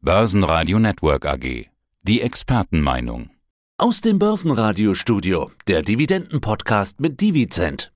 [0.00, 1.66] Börsenradio Network AG.
[2.04, 3.30] Die Expertenmeinung.
[3.78, 7.92] Aus dem Börsenradiostudio, der Dividenden-Podcast mit Divizent.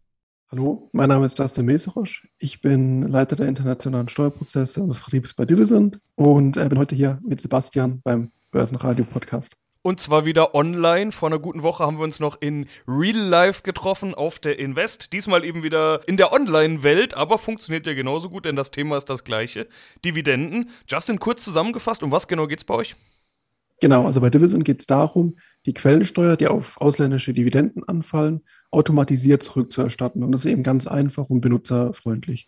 [0.50, 2.26] Hallo, mein Name ist Justin Meserosch.
[2.38, 6.96] Ich bin Leiter der internationalen Steuerprozesse und des Vertriebs bei Divisent und äh, bin heute
[6.96, 9.56] hier mit Sebastian beim Börsenradio-Podcast.
[9.84, 11.10] Und zwar wieder online.
[11.10, 15.12] Vor einer guten Woche haben wir uns noch in Real Life getroffen auf der Invest.
[15.12, 19.10] Diesmal eben wieder in der Online-Welt, aber funktioniert ja genauso gut, denn das Thema ist
[19.10, 19.66] das gleiche.
[20.04, 20.70] Dividenden.
[20.86, 22.94] Justin, kurz zusammengefasst, um was genau geht es bei euch?
[23.80, 29.42] Genau, also bei Dividend geht es darum, die Quellensteuer, die auf ausländische Dividenden anfallen, automatisiert
[29.42, 30.22] zurückzuerstatten.
[30.22, 32.46] Und das ist eben ganz einfach und benutzerfreundlich.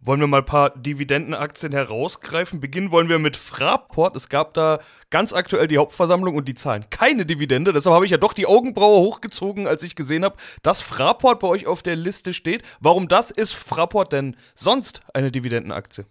[0.00, 2.60] Wollen wir mal ein paar Dividendenaktien herausgreifen?
[2.60, 4.16] Beginnen wollen wir mit Fraport.
[4.16, 4.78] Es gab da
[5.10, 7.72] ganz aktuell die Hauptversammlung und die zahlen keine Dividende.
[7.72, 11.48] Deshalb habe ich ja doch die Augenbraue hochgezogen, als ich gesehen habe, dass Fraport bei
[11.48, 12.62] euch auf der Liste steht.
[12.80, 16.04] Warum das ist Fraport denn sonst eine Dividendenaktie?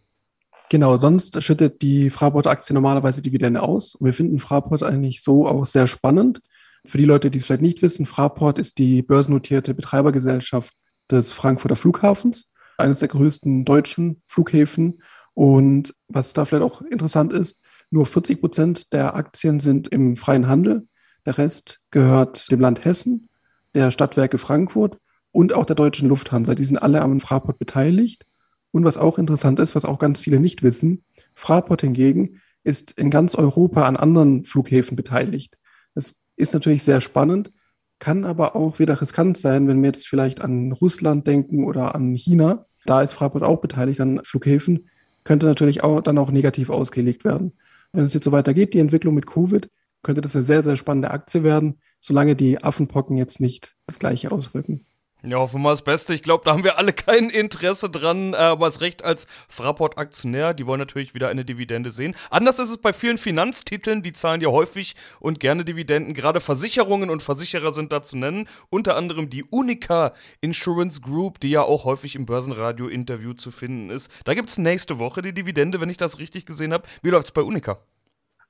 [0.70, 3.96] Genau, sonst schüttet die Fraport-Aktie normalerweise Dividende aus.
[3.96, 6.41] Und wir finden Fraport eigentlich so auch sehr spannend.
[6.85, 10.74] Für die Leute, die es vielleicht nicht wissen, Fraport ist die börsennotierte Betreibergesellschaft
[11.10, 15.01] des Frankfurter Flughafens eines der größten deutschen Flughäfen.
[15.34, 20.48] Und was da vielleicht auch interessant ist, nur 40 Prozent der Aktien sind im freien
[20.48, 20.87] Handel.
[21.26, 23.29] Der Rest gehört dem Land Hessen,
[23.73, 24.98] der Stadtwerke Frankfurt
[25.31, 26.55] und auch der deutschen Lufthansa.
[26.55, 28.26] Die sind alle am Fraport beteiligt.
[28.71, 31.03] Und was auch interessant ist, was auch ganz viele nicht wissen,
[31.34, 35.57] Fraport hingegen ist in ganz Europa an anderen Flughäfen beteiligt.
[35.93, 37.51] Das ist natürlich sehr spannend,
[37.99, 42.13] kann aber auch wieder riskant sein, wenn wir jetzt vielleicht an Russland denken oder an
[42.13, 42.65] China.
[42.85, 44.90] Da ist Fraport auch beteiligt an Flughäfen,
[45.24, 47.54] könnte natürlich auch dann auch negativ ausgelegt werden.
[47.93, 49.70] Wenn es jetzt so weitergeht, die Entwicklung mit Covid,
[50.04, 54.32] könnte das eine sehr, sehr spannende Aktie werden, solange die Affenpocken jetzt nicht das gleiche
[54.32, 54.85] auswirken.
[55.27, 56.13] Ja, hoffen wir das Beste.
[56.13, 60.54] Ich glaube, da haben wir alle kein Interesse dran, äh, aber das Recht als Fraport-Aktionär,
[60.54, 62.15] die wollen natürlich wieder eine Dividende sehen.
[62.29, 66.13] Anders ist es bei vielen Finanztiteln, die zahlen ja häufig und gerne Dividenden.
[66.13, 68.47] Gerade Versicherungen und Versicherer sind da zu nennen.
[68.69, 74.12] Unter anderem die Unica Insurance Group, die ja auch häufig im Börsenradio-Interview zu finden ist.
[74.25, 76.84] Da gibt es nächste Woche die Dividende, wenn ich das richtig gesehen habe.
[77.02, 77.80] Wie läuft es bei Unica?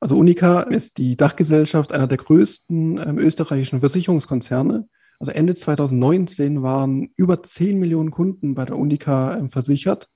[0.01, 4.89] Also Unica ist die Dachgesellschaft einer der größten ähm, österreichischen Versicherungskonzerne.
[5.19, 10.09] Also Ende 2019 waren über 10 Millionen Kunden bei der Unica äh, versichert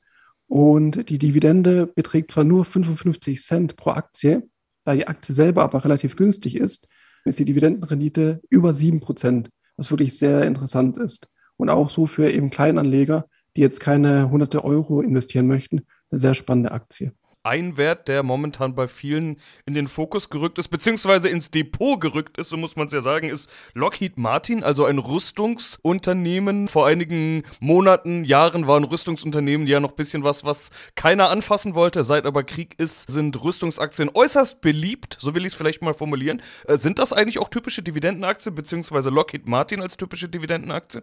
[0.48, 4.50] und die Dividende beträgt zwar nur 55 Cent pro Aktie,
[4.84, 6.88] da die Aktie selber aber relativ günstig ist,
[7.26, 11.30] ist die Dividendenrendite über 7 Prozent, was wirklich sehr interessant ist.
[11.58, 16.34] Und auch so für eben Kleinanleger, die jetzt keine hunderte Euro investieren möchten, eine sehr
[16.34, 17.14] spannende Aktie
[17.50, 22.38] ein Wert, der momentan bei vielen in den Fokus gerückt ist, beziehungsweise ins Depot gerückt
[22.38, 26.68] ist, so muss man es ja sagen, ist Lockheed Martin, also ein Rüstungsunternehmen.
[26.68, 32.04] Vor einigen Monaten, Jahren waren Rüstungsunternehmen ja noch ein bisschen was, was keiner anfassen wollte.
[32.04, 36.44] Seit aber Krieg ist, sind Rüstungsaktien äußerst beliebt, so will ich es vielleicht mal formulieren.
[36.68, 41.02] Äh, sind das eigentlich auch typische Dividendenaktien, beziehungsweise Lockheed Martin als typische Dividendenaktie?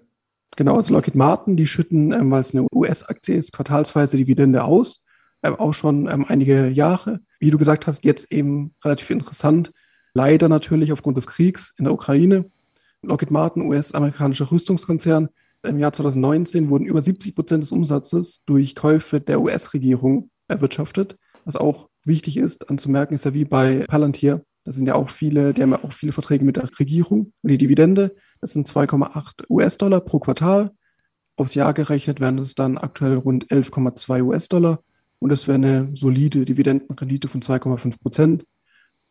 [0.54, 5.02] Genau, also Lockheed Martin, die schütten, ähm, weil es eine US-Aktie ist, quartalsweise Dividende aus
[5.42, 7.20] auch schon ähm, einige Jahre.
[7.38, 9.72] Wie du gesagt hast, jetzt eben relativ interessant.
[10.14, 12.50] Leider natürlich aufgrund des Kriegs in der Ukraine.
[13.02, 15.28] Lockheed Martin, US-amerikanischer Rüstungskonzern,
[15.66, 21.16] im Jahr 2019 wurden über 70 Prozent des Umsatzes durch Käufe der US-Regierung erwirtschaftet.
[21.44, 24.42] Was auch wichtig ist anzumerken, ist ja wie bei Palantir.
[24.64, 27.32] Da sind ja auch viele, die haben ja auch viele Verträge mit der Regierung.
[27.42, 30.72] Und die Dividende, das sind 2,8 US-Dollar pro Quartal.
[31.36, 34.82] Aufs Jahr gerechnet werden es dann aktuell rund 11,2 US-Dollar
[35.18, 38.44] und es wäre eine solide Dividendenrendite von 2,5 Prozent.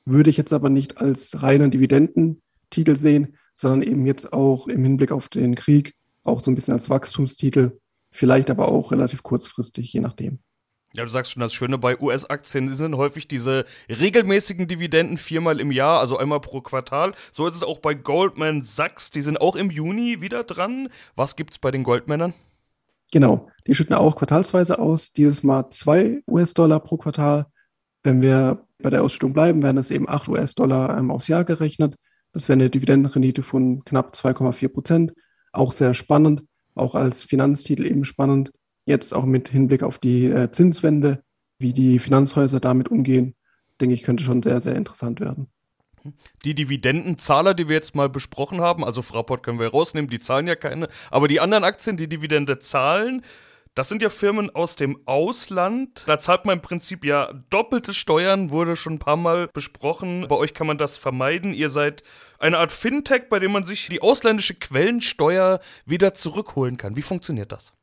[0.06, 5.12] Würde ich jetzt aber nicht als reinen Dividendentitel sehen, sondern eben jetzt auch im Hinblick
[5.12, 7.80] auf den Krieg auch so ein bisschen als Wachstumstitel,
[8.12, 10.40] vielleicht aber auch relativ kurzfristig, je nachdem.
[10.94, 15.72] Ja, du sagst schon, das Schöne bei US-Aktien sind häufig diese regelmäßigen Dividenden viermal im
[15.72, 17.14] Jahr, also einmal pro Quartal.
[17.34, 20.88] So ist es auch bei Goldman Sachs, die sind auch im Juni wieder dran.
[21.16, 22.34] Was gibt's bei den Goldmännern?
[23.12, 25.14] Genau, die schütten auch quartalsweise aus.
[25.14, 27.46] Dieses Mal 2 US-Dollar pro Quartal.
[28.04, 31.96] Wenn wir bei der Ausschüttung bleiben, werden es eben 8 US-Dollar ähm, aufs Jahr gerechnet.
[32.34, 35.14] Das wäre eine Dividendenrendite von knapp 2,4 Prozent.
[35.54, 36.44] Auch sehr spannend,
[36.76, 38.52] auch als Finanztitel eben spannend.
[38.86, 41.24] Jetzt auch mit Hinblick auf die äh, Zinswende,
[41.58, 43.36] wie die Finanzhäuser damit umgehen,
[43.80, 45.48] denke ich, könnte schon sehr, sehr interessant werden.
[46.44, 50.48] Die Dividendenzahler, die wir jetzt mal besprochen haben, also Fraport können wir rausnehmen, die zahlen
[50.48, 53.24] ja keine, aber die anderen Aktien, die Dividende zahlen,
[53.76, 56.06] das sind ja Firmen aus dem Ausland.
[56.08, 60.26] Da zahlt man im Prinzip ja doppelte Steuern, wurde schon ein paar Mal besprochen.
[60.30, 61.54] Bei euch kann man das vermeiden.
[61.54, 62.02] Ihr seid
[62.40, 66.96] eine Art Fintech, bei dem man sich die ausländische Quellensteuer wieder zurückholen kann.
[66.96, 67.74] Wie funktioniert das?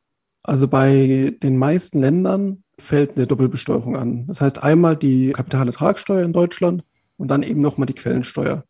[0.42, 4.26] Also bei den meisten Ländern fällt eine Doppelbesteuerung an.
[4.28, 6.84] Das heißt einmal die Kapitalertragssteuer in Deutschland
[7.22, 8.64] und dann eben nochmal die Quellensteuer.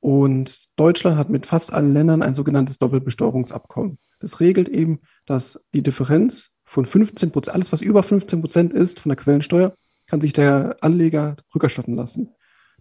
[0.00, 4.00] Und Deutschland hat mit fast allen Ländern ein sogenanntes Doppelbesteuerungsabkommen.
[4.18, 8.98] Das regelt eben, dass die Differenz von 15 Prozent, alles was über 15 Prozent ist
[8.98, 9.72] von der Quellensteuer,
[10.08, 12.30] kann sich der Anleger rückerstatten lassen.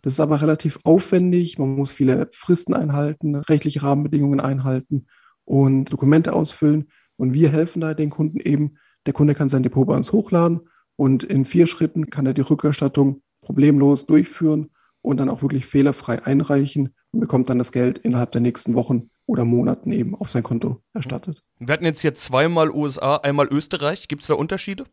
[0.01, 1.59] Das ist aber relativ aufwendig.
[1.59, 5.05] Man muss viele Fristen einhalten, rechtliche Rahmenbedingungen einhalten
[5.43, 6.89] und Dokumente ausfüllen.
[7.15, 8.77] Und wir helfen da den Kunden eben.
[9.05, 10.61] Der Kunde kann sein Depot bei uns hochladen
[10.95, 14.71] und in vier Schritten kann er die Rückerstattung problemlos durchführen
[15.05, 19.09] und dann auch wirklich fehlerfrei einreichen und bekommt dann das Geld innerhalb der nächsten Wochen
[19.25, 21.43] oder Monaten eben auf sein Konto erstattet.
[21.59, 24.07] Wir hatten jetzt hier zweimal USA, einmal Österreich.
[24.07, 24.85] Gibt es da Unterschiede?